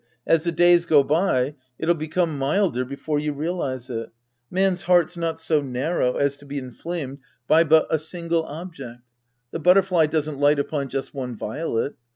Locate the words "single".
7.99-8.41